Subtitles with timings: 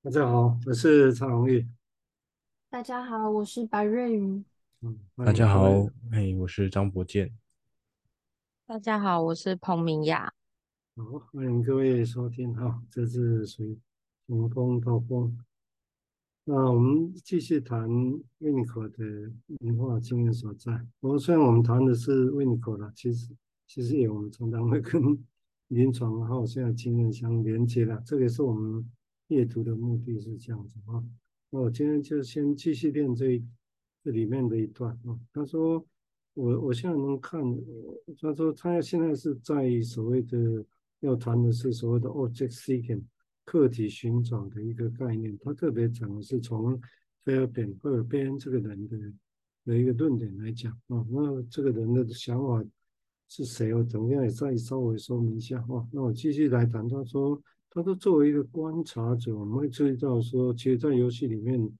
[0.00, 1.66] 大家好，我是曹荣玉。
[2.70, 4.44] 大家好，我是白瑞宇。
[4.80, 7.36] 嗯，大家好，嘿，我是张博健。
[8.64, 10.32] 大家好，我是彭明雅。
[10.94, 13.76] 好，欢迎各位收听哈，这是属于
[14.28, 15.36] 从风到风。
[16.44, 17.90] 那我们继续谈
[18.38, 19.32] Winnicott 的
[19.66, 20.86] 文化经验所在。
[21.00, 23.34] 不过虽然我们谈的是 Winnicott 啦，其实
[23.66, 25.02] 其实也我们常常会跟
[25.66, 28.88] 临床还有现在经验相连接的，这个也是我们
[29.28, 31.02] 阅读的目的是这样子啊。
[31.50, 33.42] 那我今天就先继续念这
[34.04, 35.18] 这里面的一段啊。
[35.32, 35.82] 他说
[36.34, 37.42] 我我现在能看，
[38.20, 40.64] 他说他现在是在所谓的
[41.00, 43.02] 要谈的是所谓的 object seeking。
[43.44, 46.78] 客体寻找的一个概念，他特别讲的是从
[47.24, 48.98] 菲尔本赫尔边这个人的
[49.64, 52.62] 的一个论点来讲啊，那这个人的想法
[53.26, 53.72] 是谁？
[53.72, 55.88] 我等一下也再稍微说明一下啊。
[55.90, 61.70] 那我继续来谈，他说，他说作为一个观察者，我们会注意到说，其实，在游戏里面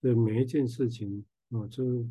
[0.00, 2.06] 的每一件事情啊，就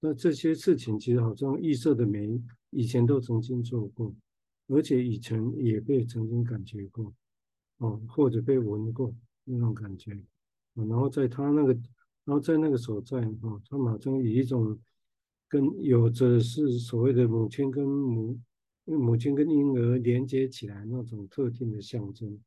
[0.00, 2.40] 那这些事情其实好像预设的每
[2.70, 4.14] 以前都曾经做过，
[4.68, 7.12] 而且以前也被曾经感觉过。
[7.78, 9.12] 哦，或者被闻过
[9.42, 10.12] 那种感觉，
[10.74, 11.72] 啊然后在他那个，
[12.24, 14.78] 然后在那个所在，啊，他马上以一种
[15.48, 18.38] 跟有着是所谓的母亲跟母，
[18.84, 22.38] 母亲跟婴儿连接起来那种特定的象征，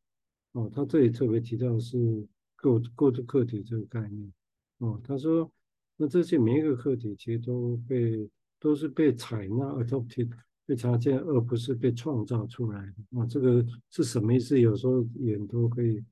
[0.54, 4.32] 哦，他这里特别提到是构构筑客体这个概念，
[4.80, 5.52] 哦，他说
[5.96, 10.30] 那这些每一个客体其实都被都是被采纳 adopted。
[10.68, 13.26] 被查见，而不是被创造出来的啊！
[13.26, 14.60] 这个是什么意思？
[14.60, 16.04] 有时候也都可以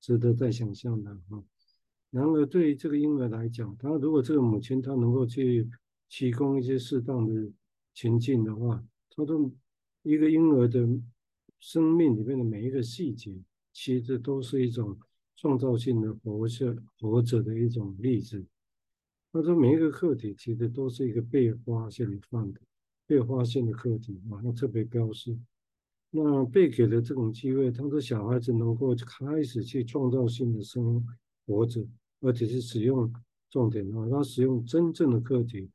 [0.00, 1.42] 值得再想象的啊。
[2.12, 5.68] 然而，对于这个婴儿来讲，他如果这个母亲她能够去
[6.08, 7.50] 提供一些适当的
[7.92, 9.50] 情境的话，他说
[10.04, 10.88] 一个婴儿的
[11.58, 13.36] 生命里面的每一个细节，
[13.74, 14.98] 其实都是一种
[15.36, 18.42] 创造性的活着活着的一种例子。
[19.30, 22.60] 他说每一个客体其实都是一个被发现的。
[23.06, 25.38] 被发现的课题然后特别标示。
[26.08, 31.06] 那被给的这种机会，他说小孩子能够开始去创造性的生
[31.44, 31.86] 活着，
[32.20, 33.12] 而且是使用
[33.50, 35.68] 重点啊，他使用真正的课题，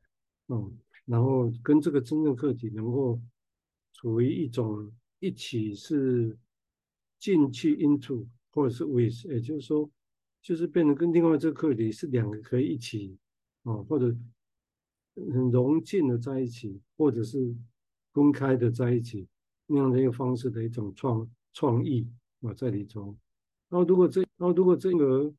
[0.48, 3.20] 嗯，然后跟这个真正课题能够
[3.92, 4.90] 处于一种
[5.20, 6.36] 一起是
[7.20, 9.88] 进去 into 或者是 with，也就是说，
[10.42, 13.16] 就是变得跟另外这个课题是两个可以一起
[13.62, 14.12] 啊，或者。
[15.34, 17.54] 很融进的在一起，或者是
[18.14, 19.26] 分开的在一起，
[19.66, 22.08] 那样的一个方式的一种创创意
[22.40, 23.14] 啊，在里头。
[23.68, 25.34] 然后如果这，然后如果这个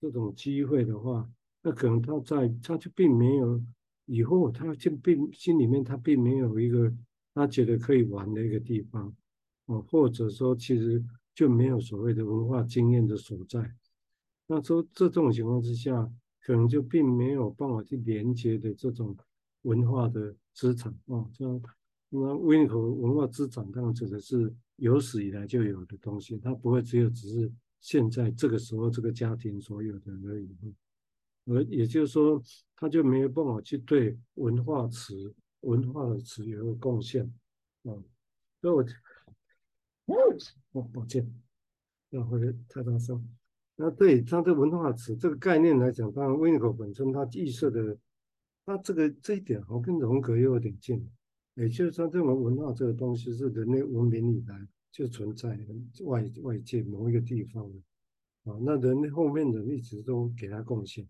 [0.00, 1.30] 这种机会的话，
[1.62, 3.62] 那可能他在他就并没有
[4.06, 6.92] 以后，他就并心里面他并没有一个
[7.34, 9.14] 他觉得可以玩的一个地方
[9.66, 11.04] 啊，或者说其实
[11.34, 13.74] 就没有所谓的文化经验的所在。
[14.46, 16.10] 那说这种情况之下。
[16.42, 19.14] 可能就并没有办法去连接的这种
[19.62, 21.62] 文化的资产啊，像
[22.08, 30.48] 那温和文化资产，当然指的是有史以来就有的东西，它不会只有只是现在这个时候这个家庭所有的而已。
[31.44, 32.42] 而也就是说，
[32.74, 37.22] 他就没有办法去对文化词、文化的词有个贡献
[37.84, 37.92] 啊。
[38.62, 38.84] 所以我，
[40.72, 41.26] 哦，抱歉，
[42.10, 43.26] 要回来太大声。
[43.76, 47.96] 那对他的文化词这个概念来讲，当然 Winnicott 本身它预设的，
[48.66, 51.10] 他这个这一点好跟荣格又有点近，
[51.54, 55.58] 也就是说，这种文化这个东西是人类文明以来就存在
[56.04, 57.78] 外外界某一个地方的。
[58.44, 61.06] 啊，那人类后面的一直都给他贡献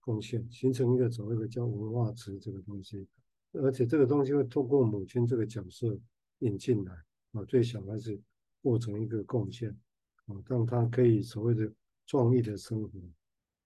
[0.00, 3.06] 贡献，形成一个所谓的叫文化词这个东西，
[3.52, 5.98] 而且这个东西会透过母亲这个角色
[6.38, 6.92] 引进来。
[7.32, 8.20] 啊，对小孩子
[8.62, 9.68] 过成一个贡献
[10.26, 11.70] 啊，让他可以所谓的。
[12.04, 12.98] 创意的生活，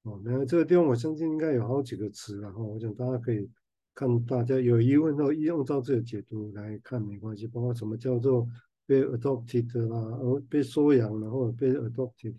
[0.03, 3.51] 哦，那这个地方我相信应该有好几个词，然后我想大家可以
[3.95, 8.47] 看，大家有疑问后用照这个解读来看没关系，包括什么叫做
[8.85, 12.37] 被 adopted 啊，而被收养然后被 adopted，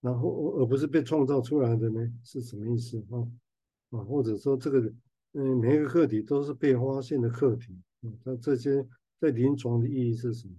[0.00, 3.18] 然后而不是被创造出来的呢，是什么意思啊？
[3.90, 4.90] 啊，或者说这个
[5.32, 8.86] 嗯，每一个课题都是被发现的课题，嗯，那这些
[9.20, 10.54] 在临床的意义是什么？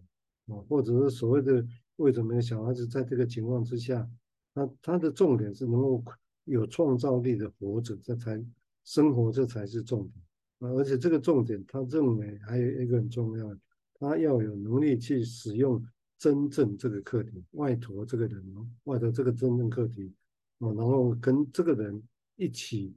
[0.48, 1.66] 啊，或者是所谓的
[1.98, 4.10] 为什么小孩子在这个情况之下？
[4.54, 6.04] 他他的重点是能够
[6.46, 8.44] 有创造力的活着，这才
[8.84, 10.26] 生活，这才是重点
[10.60, 10.74] 啊！
[10.76, 13.60] 而且这个重点，他认为还有一个很重要的，
[14.00, 15.86] 他要有能力去使用
[16.18, 18.44] 真正这个课题，外陀这个人，
[18.86, 20.12] 外头这个真正课题
[20.58, 22.02] 啊，然后跟这个人
[22.36, 22.96] 一起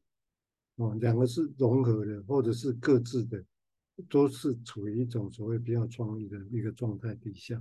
[0.76, 3.44] 哦，两个是融合的，或者是各自的，
[4.08, 7.56] 都是处于一种所谓比较创意的一个状态底下。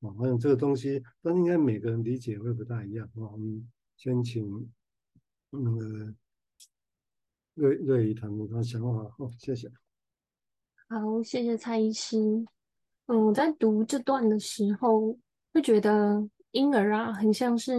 [0.00, 3.28] 啊，好像这个东西，但应该每个人理解会不大一样啊。
[3.32, 4.70] 我们先请
[5.50, 6.14] 那个
[7.54, 9.14] 瑞瑞怡谈谈他想法。
[9.18, 9.70] 好，谢谢。
[10.88, 12.16] 好，谢谢蔡医师。
[13.06, 15.18] 嗯，我在读这段的时候，
[15.52, 17.74] 会觉得婴儿啊，很像是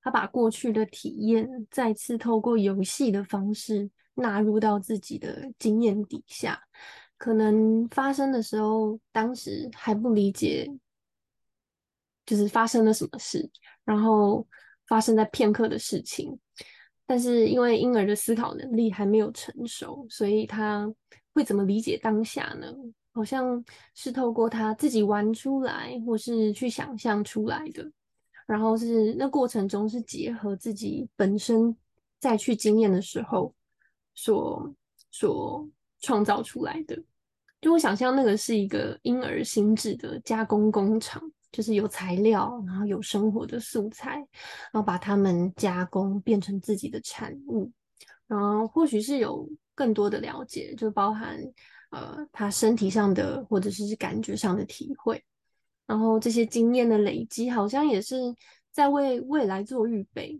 [0.00, 6.58] 他把过去的体验再次透过游戏的方式纳入到自己的经验底下。
[7.22, 10.68] 可能发生的时候，当时还不理解，
[12.26, 13.48] 就是发生了什么事，
[13.84, 14.44] 然后
[14.88, 16.36] 发生在片刻的事情。
[17.06, 20.92] 但是因为婴儿的思考能力还没有成熟，所以他。
[21.34, 22.70] 会怎么理解当下呢？
[23.14, 23.64] 好像
[23.94, 27.90] 是透过他自己玩出来，或是去想象出来的，
[28.44, 31.74] 然后是那过程中是结合自己本身
[32.20, 33.54] 再去经验的时候
[34.14, 34.74] 所
[35.10, 35.66] 所
[36.00, 37.02] 创造出来的。
[37.62, 47.72] 就我想象那个是一个婴儿心智的加工工厂，就是有材料，然后有生活的素材，然后把它们加工变成自己的产物，
[48.26, 49.48] 然后或许是有。
[49.74, 51.40] 更多的了解，就包含
[51.92, 55.24] 呃他身体上的或者是感觉上的体会，
[55.86, 58.16] 然后这些经验的累积，好像也是
[58.70, 60.38] 在为未来做预备，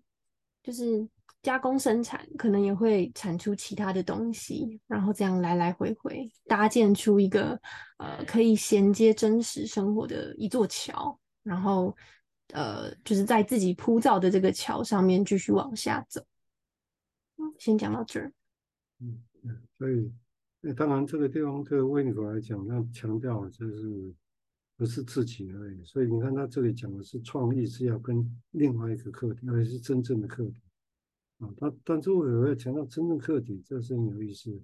[0.62, 1.08] 就是
[1.42, 7.60] 加工生产，可能也会产出其他的东西，然后这样来来回回搭建出一个
[7.98, 11.94] 呃可以衔接真实生活的一座桥，然后
[12.52, 16.24] 呃就是在自己铺造的这个桥上面继续往下走。
[17.58, 18.32] 先讲到这儿。
[19.00, 19.20] 嗯，
[19.76, 20.12] 所以，
[20.60, 24.14] 那当然这个地方对维尼口来讲，那强调就是
[24.76, 25.84] 不是自己而已。
[25.84, 30.62] 所以你看他这里讲的是创意是要跟另外一个课题，而是真正的课题
[31.42, 31.54] 啊。
[31.58, 34.60] 他但是我也要强调真正课题，这是很有意思的。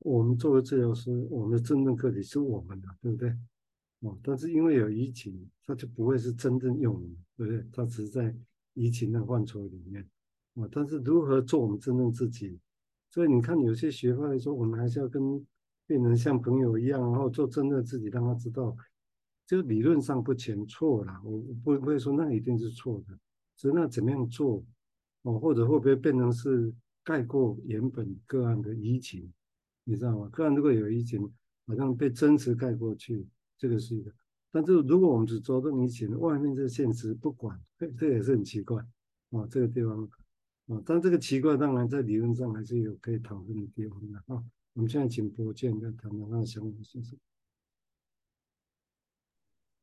[0.00, 3.28] 我们作为治疗师，我们的真正课题是我们的，对不对？
[3.28, 7.66] 啊，但是因为有疫情，他就不会是真正用的，对不对？
[7.72, 8.34] 他只是在
[8.72, 10.02] 疫情的范畴里面
[10.54, 10.66] 啊。
[10.72, 12.58] 但是如何做我们真正自己？
[13.10, 15.44] 所以你看，有些学派说，我们还是要跟
[15.86, 18.74] 病人像朋友一样，然后做真的自己，让他知道，
[19.46, 21.20] 就理论上不全错了。
[21.24, 23.18] 我不会不会说那一定是错的，
[23.56, 24.64] 只是那怎么样做
[25.22, 26.72] 哦，或者会不会变成是
[27.02, 29.32] 盖过原本个案的移情，
[29.84, 30.28] 你知道吗？
[30.28, 31.20] 个案如果有移情，
[31.66, 33.26] 好像被真实盖过去，
[33.58, 34.12] 这个是一个。
[34.50, 37.60] 但是如果我们只着重移情，外面这现实不管，
[37.98, 38.82] 这也是很奇怪
[39.30, 40.08] 啊，这个地方。
[40.66, 44.40] 啊，但这个奇怪，当然在理论上还是有可以讨论的地方的啊。
[44.74, 47.16] 我们现在请博建再谈谈他的想法，谢谢。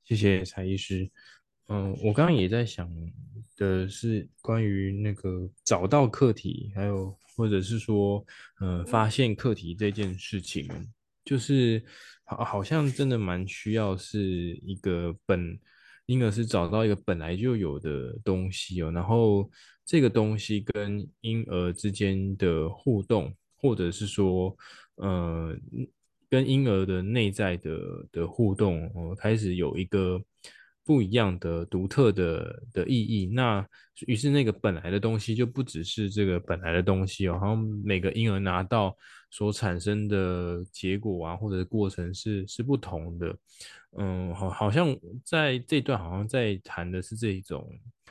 [0.03, 1.11] 谢谢蔡医师。
[1.67, 2.89] 嗯，我刚刚也在想
[3.55, 8.25] 的是关于那个找到课题，还有或者是说，
[8.59, 10.67] 呃，发现课题这件事情，
[11.23, 11.83] 就是
[12.25, 14.19] 好，好像真的蛮需要是
[14.63, 15.59] 一个本，
[16.05, 19.49] 婴儿是找到一个本来就有的东西哦，然后。
[19.89, 24.53] 这个东西跟婴儿之间的互动，或者是说，
[24.95, 25.57] 呃，
[26.29, 30.21] 跟婴儿的内在的的互动，呃，开始有一个
[30.87, 33.27] 不一样的独特的的意义。
[33.27, 33.67] 那
[34.05, 38.95] 于是那个本来的东西就不只是这个本来的东西哦，好像每个婴儿拿到
[39.29, 43.37] 所产生的结果啊，或者过程是是不同的。
[43.97, 44.95] 嗯，好，好像
[45.25, 47.67] 在这段好像在谈的是这一种。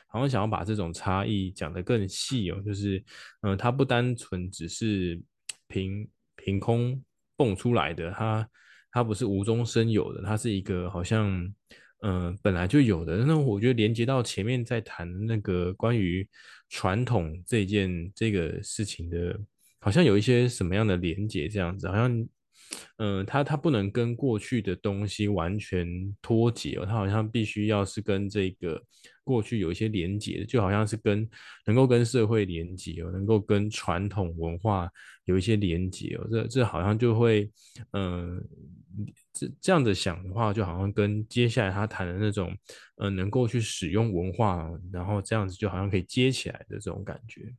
[0.09, 3.03] 好像想要把这种差异讲得更细哦，就是，
[3.41, 5.21] 嗯、它不单纯只是
[5.67, 6.07] 凭
[6.37, 7.03] 凭空
[7.35, 8.49] 蹦出来的，它
[8.89, 11.53] 它不是无中生有的，它是一个好像，
[12.01, 13.17] 嗯、本来就有的。
[13.17, 16.27] 那我觉得连接到前面在谈那个关于
[16.69, 19.39] 传统这件这个事情的，
[19.79, 22.27] 好像有一些什么样的连接这样子，好像。
[22.97, 25.87] 嗯，他他不能跟过去的东西完全
[26.21, 28.83] 脱节哦，他好像必须要是跟这个
[29.23, 31.25] 过去有一些连接，就好像是跟
[31.65, 34.89] 能够跟社会连接哦，能够跟传统文化
[35.23, 37.49] 有一些连接哦，这这好像就会，
[37.93, 38.43] 嗯，
[39.33, 42.55] 这这样子想的话，就好像跟接下来他谈的那种，
[42.95, 47.55] 呃，能够去使用文化，然后这样子就好像可以接起来的这种感觉。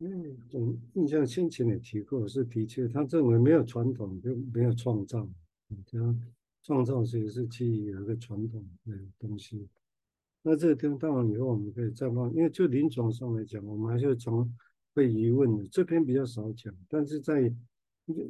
[0.00, 5.26] 嗯，我印象先前也提过，是的确，他认为没有传统就没有创造，
[5.90, 6.16] 他
[6.62, 9.68] 创造其实是基于有一个传统的东西。
[10.42, 14.52] 那这个地方当然以后我们可以再放，因为就临床上来讲，我们还是从
[14.92, 17.50] 被疑问的，这篇比较少讲，但是在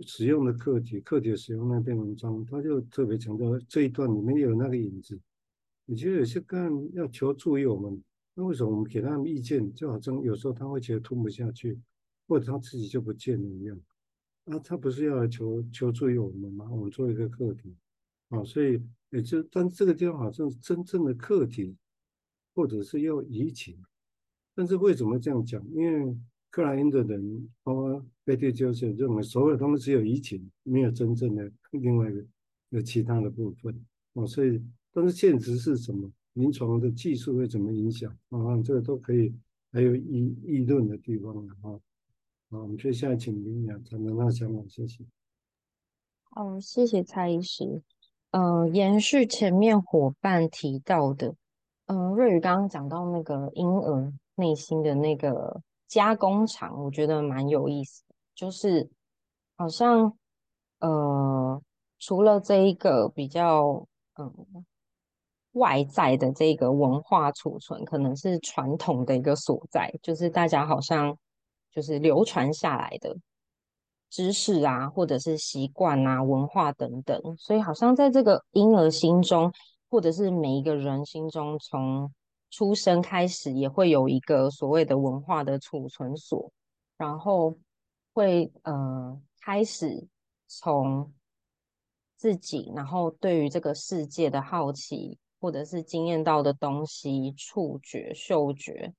[0.07, 5.21] 使用的课题、课题使用那篇文章，他就特别强调这一段里面有那个影子。
[5.87, 8.02] 你觉得有些个案要求助于我们。
[8.37, 11.81] 那为什么我们给他们意见，就好像有时候他会觉得吞不下去，
[12.26, 13.81] 或者他自己就不见了一样？
[14.47, 16.69] 啊，他不是要来求求助于我们吗？
[16.71, 17.76] 我们做一个课题，
[18.31, 21.76] 啊，所以也就，但这个地方好像真正的课题，
[22.54, 23.76] 或者是要移情。
[24.54, 25.64] 但是为什么这样讲？
[25.73, 26.16] 因为
[26.54, 32.25] 克莱因的人，包括贝蒂就是认为，所有东西只有移情，没有真正的另外一个
[32.68, 33.75] 有其他的部分
[34.12, 34.25] 哦。
[34.25, 36.08] 所以，但是现实是什么？
[36.34, 38.38] 临床的技术会怎么影响啊？
[38.62, 39.34] 这个都可以
[39.73, 41.76] 还有议议论的地方的哈。
[42.50, 45.04] 好，我们接下来请明雅谈谈那想法，谢谢。
[46.37, 47.82] 哦，谢谢蔡医师。
[48.30, 51.34] 呃，延续前面伙伴提到的，
[51.87, 55.61] 嗯、呃，瑞宇刚刚讲到那个婴儿内心的那个
[55.94, 58.02] 加工厂，我觉得蛮有意思。
[58.34, 58.90] 就是
[59.54, 60.12] 好像
[60.80, 61.62] 呃，
[61.98, 63.86] 除了这一个比较
[64.16, 64.64] 嗯、
[65.52, 71.16] 外在的这个文化储存，可能是传统的一个所在，就是大家好像。
[71.72, 73.16] 就是流传下来的
[74.08, 79.52] 知识啊，或者是习惯啊、文化等等，所以好像在这个婴儿心中，
[79.90, 82.08] 或者是每一个人心中，从
[82.54, 86.52] 出生开始也会有一个所谓的文化的储存所，
[86.96, 87.58] 然后
[88.12, 90.06] 会呃开始
[90.46, 91.12] 从
[92.16, 98.94] 自己，然后对于这个世界的好奇，或者是经验到的东西，触觉、嗅觉。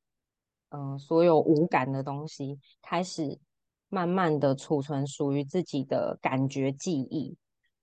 [0.72, 3.40] 嗯、所有无感的东西开始
[3.88, 7.38] 慢慢的储存属于自己的感觉记忆，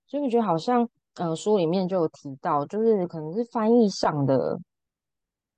[0.06, 4.60] 所以我觉得好像，呃，书里面就有提到，就是可能是翻译上的，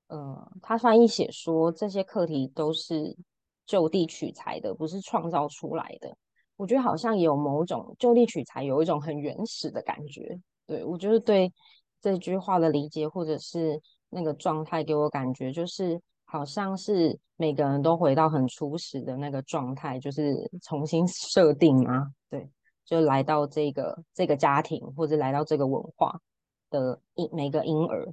[0.07, 3.15] 呃，他翻译写说这些课题都是
[3.65, 6.15] 就地取材的，不是创造出来的。
[6.55, 10.39] 我觉得好像有某种就地取材，有一种很原始的感觉。
[10.65, 11.51] 对，我觉得对
[12.01, 16.01] 这句话的理解，或者是那个状态，给我感觉就是。
[16.27, 22.49] 好像是每个人都回到很初始的那个状态，就是重新设定啊，对，
[22.83, 26.19] 就来到这个这个家庭或者来到这个文化
[26.71, 28.11] 的婴每个婴儿，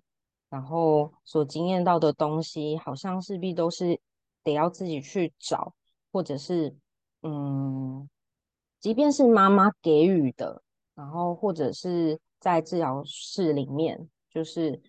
[0.52, 3.98] 然后所经验到的东西，好像势必都是
[4.42, 5.72] 得要自己去找，
[6.12, 6.76] 或者是
[7.22, 8.06] 嗯，
[8.78, 10.62] 即便是妈妈给予的，
[10.94, 14.82] 然后或者是在治疗室里面，就是。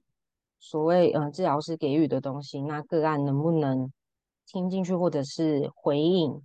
[0.65, 3.91] 所谓嗯、治疗师给予的东西，那个案能不能
[4.45, 6.41] 听进去，或者是回应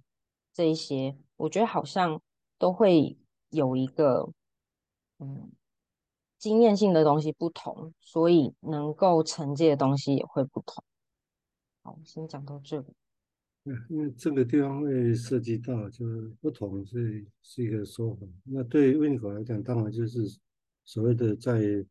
[0.52, 2.20] 这一些，我觉得好像
[2.58, 3.16] 都会
[3.50, 4.28] 有一个
[5.20, 5.52] 嗯
[6.38, 10.82] 经验性的东西不同，所以能够承接的东西也会不同。
[11.82, 12.86] 好，先讲到这里。
[13.90, 18.26] 因为这个地方会涉及到，就是不同是是一个说法。
[18.44, 20.20] 那对于温尼口来讲，当然就是
[20.84, 21.84] 所谓的在。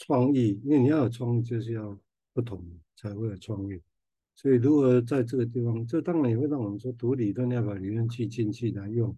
[0.00, 1.98] 创意，因为你要有创意，就是要
[2.32, 2.64] 不同
[2.94, 3.82] 才会有创意。
[4.36, 9.12] 所以，如何在这个地方，这当然也会让我们说读理论要把理论去进去来用。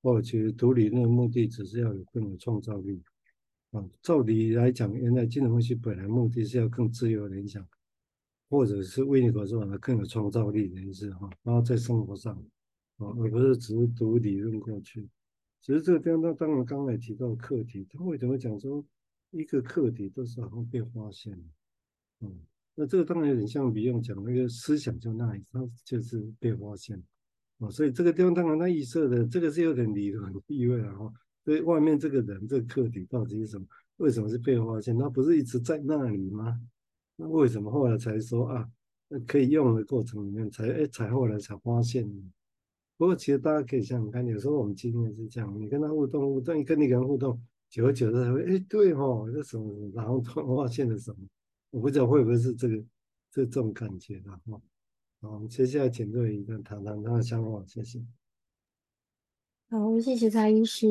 [0.00, 3.02] 或者其实读理论的目的只是要有更有创造力。
[3.70, 7.66] 啊，照理来讲，原来金融分析本来目的是要更自由联想，
[8.48, 11.30] 或者是为你所说的更有创造力的意思哈。
[11.42, 12.34] 然后在生活上，
[12.96, 15.08] 啊，而不是只是读理论过去。
[15.60, 18.84] 其实这个地方，当然刚才提到课题，他为什么讲说？
[19.32, 21.32] 一个课题都是好像被发现，
[22.18, 22.40] 嗯，
[22.74, 27.00] 那这个当然有点像不用讲那个思想就那里，它就是被发现，
[27.58, 30.92] 哦，所以这个地方当然他预设的这个是有点理论意味啊，
[31.50, 33.66] 所以外面这个人这个课题到底是什么？
[33.96, 34.96] 为什么是被发现？
[34.96, 36.60] 他不是一直在那里吗？
[37.16, 38.70] 那为什么后来才说啊？
[39.08, 42.08] 那可以用的过程里面才哎才后来才发现？
[42.96, 47.42] 不过其实大家可以想想看，有时候我们经验是这样，你跟他互动互动，你跟你跟人互动。
[47.68, 49.90] 久而久之才会，哎，对哦，这什么？
[49.92, 51.18] 然后突然发现了什么？
[51.70, 52.76] 我不知道会不会是这个
[53.32, 54.62] 这这种感觉的哈。
[55.20, 58.00] 好，接下来请瑞宇谈谈他的想法，谢谢。
[59.68, 60.86] 好，谢谢蔡医师。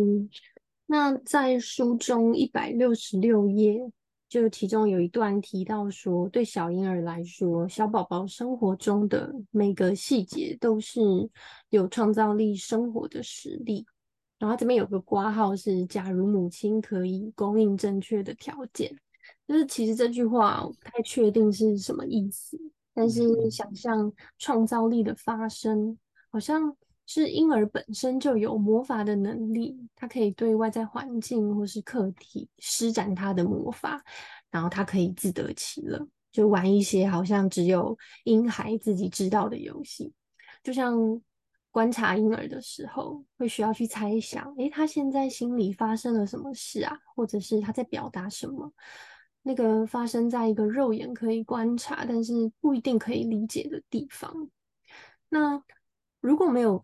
[0.91, 3.79] 那在书中一百六十六页，
[4.27, 10.99] 就其中有一段提到说，对小婴儿来说，小宝宝生活中的每个细节都是
[11.69, 13.85] 有创造力生活的实例。
[14.39, 18.91] 然后这边有个括号是，假如母亲可以供应正确的条件，
[19.47, 22.59] 就是其实这句话我不太确定是什么意思，
[22.95, 25.95] 但是想象创造力的发生，
[26.31, 26.75] 好像
[27.09, 33.99] 是婴儿本身就有魔法的能力，他可以对外在环境或是客体施展他的魔法，
[34.51, 40.13] 然后他可以自得其乐，就玩一些好像只有婴孩自己知道的游戏，
[40.61, 41.19] 就像。
[41.71, 46.97] 观察婴儿的时候，会需要去猜想，诶，他现在心里发生了什么事啊？
[47.15, 48.73] 或者是他在表达什么？
[49.43, 54.49] 那个发生在一个肉眼可以观察，但是不一定可以理解的地方。
[55.29, 55.61] 那
[56.19, 56.83] 如果没有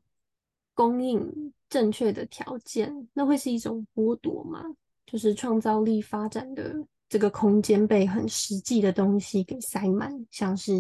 [0.76, 4.62] 供应正确的条件，那会是一种剥夺吗？
[5.08, 6.76] 就是创造力发展的
[7.08, 10.74] 这个空间被很实际的东西给塞满，像是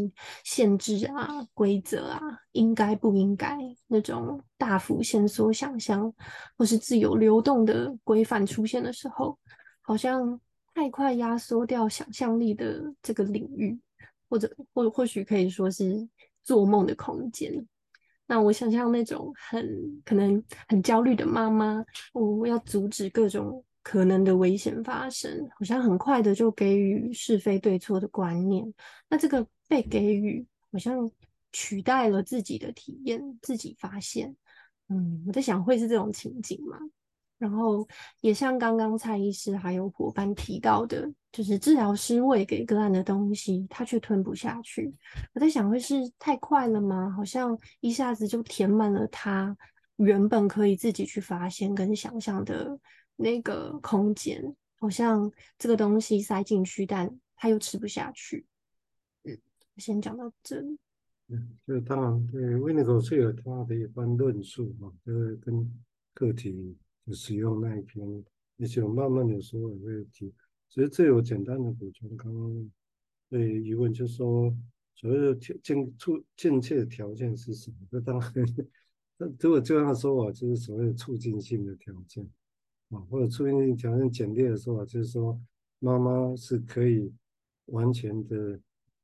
[0.43, 2.19] 限制啊、规则啊、
[2.51, 6.13] 应该不应该那种大幅限缩想象，
[6.57, 9.37] 或是自由流动的规范出现的时候，
[9.81, 10.39] 好像
[10.73, 13.79] 太快压缩掉想象力的这个领域，
[14.27, 16.05] 或者或或许可以说是
[16.43, 17.65] 做梦的空间。
[18.27, 23.63] 那我想象那种很可能很焦虑的妈妈，我要阻止各种。
[23.87, 28.65] 可能的危险发生，好像很快的就给予是非对错的观念。
[29.07, 31.07] 那这个被给予，好像
[31.51, 34.35] 取代了自己的体验，自己发现。
[34.89, 36.79] 嗯，我在想会是这种情景吗？
[37.37, 37.87] 然后
[38.21, 44.93] 也像刚刚蔡医师还有伙伴提到的，就是治疗师喂给个案的东西，他却吞不下去。
[45.33, 47.09] 我在想会是太快了吗？
[47.09, 49.55] 好像一下子就填满了他
[49.97, 52.79] 原本可以自己去发现跟想象的。
[53.17, 54.43] 那个空间
[54.77, 58.45] 好像这个东西塞进去，但他又吃不下去。
[59.23, 59.37] 嗯，
[59.77, 60.77] 先讲到这里。
[61.29, 65.73] 嗯，就当然对，Winnicott 是有他的一番论述嘛，就是跟
[66.13, 66.75] 个体
[67.05, 68.05] 的使用那一篇，
[68.57, 70.33] 而且我慢慢的说也会提。
[70.69, 72.71] 其实这有简单的补充，刚刚
[73.29, 74.55] 对疑问就是说，
[74.95, 77.77] 所谓的条件促间接的条件是什么？
[77.89, 78.33] 那当然，
[79.17, 82.29] 那如果这样说啊，就是所谓的促进性的条件。
[82.89, 85.41] 啊，或者促进性条件简略的说法，就是说，
[85.79, 87.11] 妈妈是可以
[87.65, 88.59] 完全的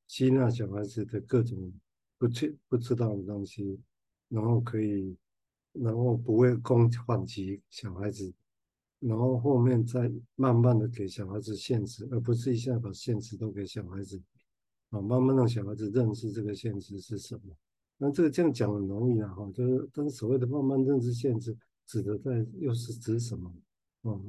[0.07, 1.73] 吸纳小孩子的各种
[2.19, 3.79] 不确不知道的东西，
[4.29, 5.17] 然后可以，
[5.73, 8.33] 然后不会攻反击小孩子，
[8.99, 14.21] 然后后面再慢慢的给小孩子限制，而不是一下把限制都给小孩子，
[14.89, 17.55] 啊，慢慢让小孩子认识这个限制是什么。
[17.97, 23.53] 那这个这样讲很容易啊，哈，就是但是所谓的慢慢认识限制，指的在又是指什么？
[24.01, 24.19] 哦，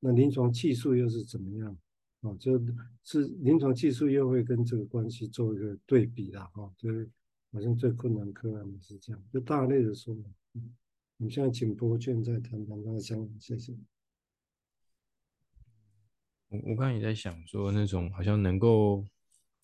[0.00, 1.76] 那临床技术又是怎么样？
[2.20, 2.60] 哦，就
[3.02, 6.48] 是临床技术又会跟这个关系做一个对比啦。
[6.54, 7.10] 哈、就是
[7.50, 10.14] 好像最困难个案是这样，就大类的说。
[10.54, 10.70] 嗯，
[11.22, 13.72] 我们现在请柏俊再谈谈他的想法，谢谢。
[16.48, 19.06] 我我刚才也在想说，那种好像能够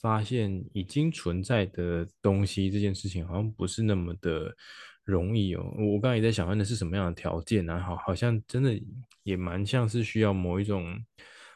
[0.00, 4.54] 发现已经存在的东西这件事情，好像不是那么的。
[5.02, 7.80] 容易哦，我刚才也在想，问的是什么样的条件呢？
[7.80, 8.78] 好，好像真的
[9.22, 11.02] 也蛮像是需要某一种，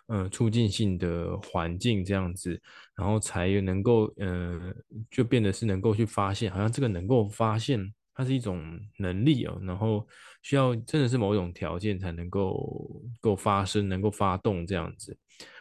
[0.07, 2.59] 嗯、促进性的环境这样子，
[2.97, 4.75] 然后才能够，嗯、
[5.11, 10.07] 就变得是能够去发现，好像这个能够发现，它是一种能力哦，然后
[10.43, 15.17] 需要真的是某种条件才能够够发生，能够发动这样子。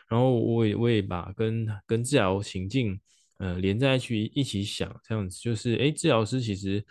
[0.08, 3.00] 然后我也我也把跟跟治疗情境，
[3.38, 6.86] 呃，连在一起一起想，这样子就是，诶，治疗师其实。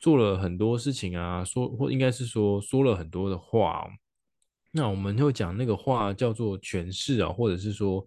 [0.00, 3.88] 做了很多事情啊，说或应该是说说了很多的话，
[4.70, 8.06] 那我们就讲那个话叫做诠释啊，或者是说。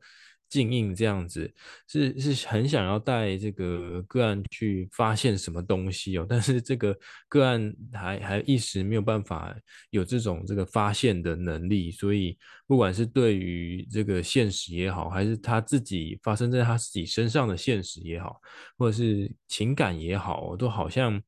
[0.50, 1.52] 静应这样子
[1.88, 9.56] 是是很想要带这个个案去发现什么东西哦，但是这个个案还还一时没有办法
[9.90, 18.40] 有这种这个发现的能力，所以不管是对于这个现实也好，还是他自己发生在他自己身上的现实也好，
[18.78, 21.22] 或者是情感也好，都好像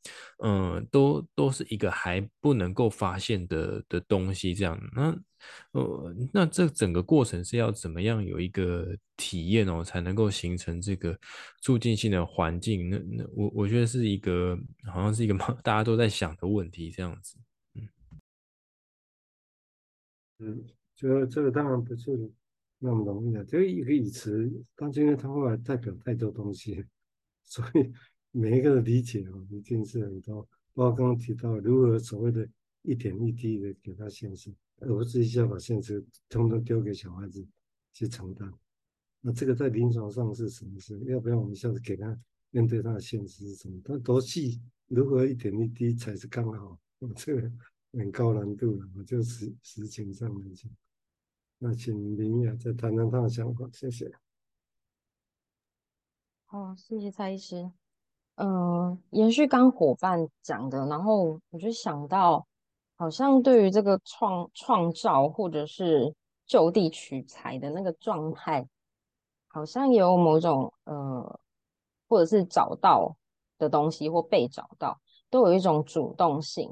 [0.43, 4.79] 嗯，都都是一个还不能够发现的的东西这样。
[4.95, 5.15] 那
[5.71, 11.17] 呃，那这整个过程是要怎么样有一个体验哦，才能够形成这个
[11.62, 12.89] 促进性的环境？
[12.89, 17.38] 那那我我觉得是一个，好像是一个 大家都在想的问题这样子。
[17.75, 17.89] 嗯，
[20.39, 22.32] 嗯，这这个当然不是
[22.80, 23.43] 那么容易的。
[23.43, 26.84] 这一个语词，但因为它后来代表太多东西，
[27.45, 27.91] 所以
[28.32, 30.47] 每一个的理解哦，一定是很多。
[30.73, 32.47] 包括刚刚提到如何所谓的
[32.84, 34.54] 一点一滴的给他现实。
[34.81, 37.45] 而不是一下把现实通通丢给小孩子
[37.91, 38.51] 去承担，
[39.21, 40.97] 那这个在临床上是什么事？
[41.05, 42.17] 要不要我们下子给他
[42.49, 43.81] 面对他的现实是什么？
[43.83, 46.79] 他多细，如何一点一滴才是刚好？
[46.99, 47.51] 我这个
[47.91, 50.71] 很高难度了，我就实实情上来讲。
[51.57, 54.09] 那请林雅再谈谈他的想法，谢谢。
[56.45, 57.71] 好，谢谢蔡医师。
[58.35, 62.47] 嗯、呃，延续刚伙伴讲的，然后我就想到。
[62.99, 66.13] 好像对于这个创创造或者是
[66.45, 68.67] 就地取材的那个状态，
[69.47, 71.39] 好像有某种呃，
[72.09, 73.15] 或者是找到
[73.57, 76.69] 的东西或被找到，都有一种主动性，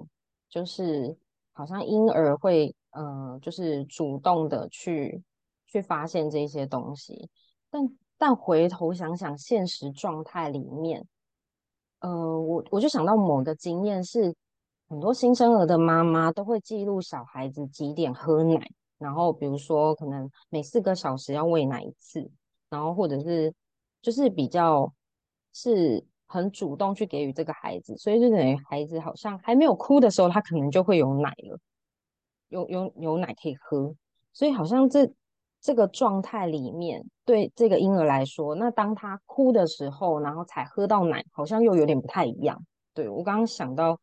[0.49, 1.17] 就是
[1.53, 5.23] 好像婴儿会呃，就是主动的去
[5.65, 7.29] 去发现这些东西。
[7.69, 7.81] 但
[8.17, 11.07] 但回头想想现实状态里面，
[11.99, 14.35] 呃，我我就想到某个经验是。
[14.89, 22.31] 很多新生儿的妈妈都会记录小孩子几点喝奶，然后比如说可能每四个小时要喂奶一次，
[22.69, 23.53] 然后或者是
[24.01, 24.93] 就是比较
[25.53, 31.59] 是很主动去给予这个孩子，所以就等于孩子好像还没有哭的时候，他可能就会有奶了，
[32.47, 33.93] 有有有奶可以喝，
[34.31, 35.11] 所以好像这
[35.59, 42.63] 这个状态里面对这个婴儿来说，那当他哭的时候，然后才喝到奶，好像又有点不太一样。
[42.93, 43.99] 对，我刚刚想到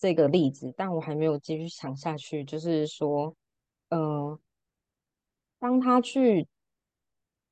[0.00, 3.36] 这个例子，但我还没有继续想下去，就是说。
[3.92, 4.38] 嗯、
[5.58, 6.46] 当他去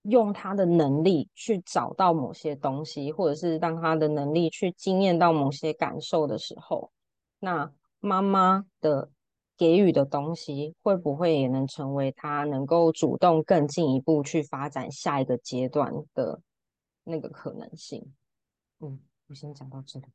[0.03, 6.93] 用他的能力去找到某些东西，或者是当他的能力去经验到某些感受的时候，
[7.41, 9.11] 那妈妈的
[9.57, 16.41] 给予的东西会不会也能成为他能够主动更进一步去发展下一个阶段的
[17.03, 18.15] 那个可能性？
[18.79, 20.07] 嗯，我先讲到这里。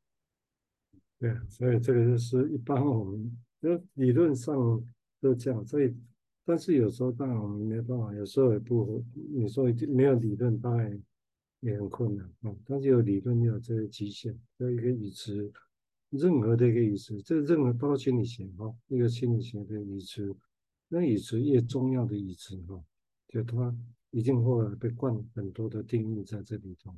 [1.18, 4.54] 对，所以这个就是一般我们就理论上
[5.20, 5.94] 都这样，所以。
[6.46, 11.02] 但是有时候当然我们没办法，有时候也不，你说没有理论当然
[11.60, 12.54] 也很困难啊。
[12.66, 15.50] 但是有理论也有这个极限，有一个语词，
[16.10, 20.36] 任何的一个语词，这任何包括心理学哈，一个心理学的语词，
[20.88, 22.84] 那语词越重要的语词哈，
[23.28, 23.74] 就它
[24.10, 26.94] 一定会被灌很多的定义在这里头，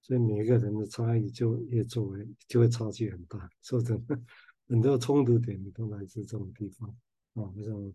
[0.00, 4.18] 所以每一个人的差异就越作为就会差距很大，说真的，
[4.68, 6.88] 很多冲突点都来自这种地方
[7.34, 7.94] 啊，我想？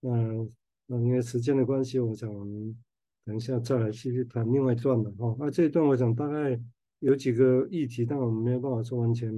[0.00, 0.48] 那
[0.86, 2.76] 那因为时间的关系，我想我们
[3.24, 5.34] 等一下再来继续谈另外一段的哈。
[5.38, 6.60] 那这一段我想大概
[7.00, 9.32] 有几个议题，但我们没有办法说完全。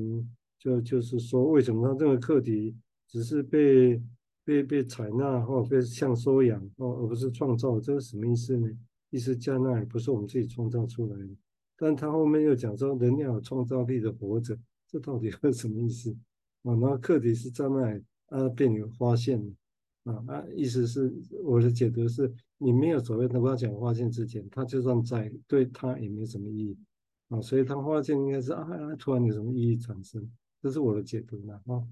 [0.61, 4.03] 就就是说，为什么他这个课题只是被
[4.45, 7.79] 被被采纳或被像收养哦，而不是创造？
[7.79, 8.69] 这是什么意思呢？
[9.11, 11.29] 意思加纳也不是我们自己创造出来的。
[11.79, 16.11] 但他后面又讲说，人要有创造力的活着，这到底是什么意思？
[16.65, 19.57] 啊，那课题是在那啊，便有发现。
[20.05, 21.13] 啊啊，意思是
[21.45, 26.79] 我的解读是，你没有所谓的发讲发现之前，他就算在，对他也没什么意义
[27.29, 28.67] 啊，所以他发现应该是啊，
[28.99, 30.27] 突然有什么意义产生，
[30.63, 31.85] 这是我的解读呢啊。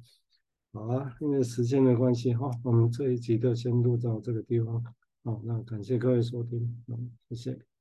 [0.73, 4.83] 好啊，因为时间的关系哈，我们这一集就先录到这个地方，
[5.23, 7.76] 好，那感谢各位收听，嗯，谢谢。